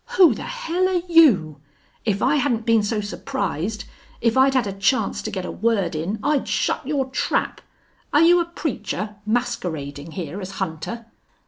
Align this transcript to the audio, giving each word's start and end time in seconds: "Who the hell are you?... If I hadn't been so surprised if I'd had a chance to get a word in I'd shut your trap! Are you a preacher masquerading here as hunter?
"Who 0.17 0.33
the 0.33 0.41
hell 0.41 0.89
are 0.89 1.03
you?... 1.07 1.61
If 2.05 2.23
I 2.23 2.37
hadn't 2.37 2.65
been 2.65 2.81
so 2.81 3.01
surprised 3.01 3.85
if 4.19 4.35
I'd 4.35 4.55
had 4.55 4.65
a 4.65 4.73
chance 4.73 5.21
to 5.21 5.29
get 5.29 5.45
a 5.45 5.51
word 5.51 5.93
in 5.93 6.17
I'd 6.23 6.47
shut 6.47 6.87
your 6.87 7.05
trap! 7.11 7.61
Are 8.11 8.21
you 8.23 8.39
a 8.41 8.45
preacher 8.45 9.17
masquerading 9.27 10.13
here 10.13 10.41
as 10.41 10.53
hunter? 10.53 11.05